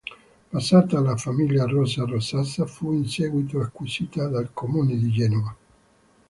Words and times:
Passata 0.49 0.97
alla 0.97 1.15
famiglia 1.15 1.67
Rolla 1.67 2.05
Rosazza, 2.07 2.65
fu 2.65 2.91
in 2.91 3.05
seguito 3.07 3.59
acquisita 3.61 4.27
dal 4.29 4.49
Comune 4.51 4.97
di 4.97 5.11
Genova. 5.11 5.55